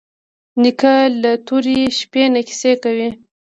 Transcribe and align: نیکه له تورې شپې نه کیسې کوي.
نیکه 0.61 0.93
له 1.21 1.31
تورې 1.47 1.79
شپې 1.97 2.23
نه 2.33 2.41
کیسې 2.47 2.71
کوي. 2.83 3.09